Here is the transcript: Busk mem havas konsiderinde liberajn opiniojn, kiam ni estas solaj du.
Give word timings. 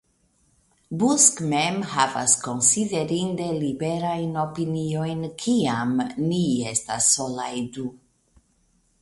Busk 1.01 1.41
mem 1.51 1.75
havas 1.91 2.33
konsiderinde 2.45 3.51
liberajn 3.59 4.33
opiniojn, 4.45 5.23
kiam 5.45 5.95
ni 6.33 6.43
estas 6.73 7.13
solaj 7.19 7.53
du. 7.79 7.89